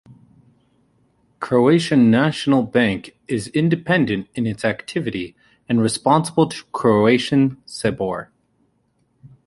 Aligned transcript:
Croatian 1.39 2.09
National 2.09 2.63
Bank 2.63 3.15
is 3.27 3.49
independent 3.49 4.27
in 4.33 4.47
its 4.47 4.65
activity 4.65 5.35
and 5.69 5.79
responsible 5.79 6.47
to 6.49 6.63
Croatian 6.71 7.57
"Sabor". 7.67 8.31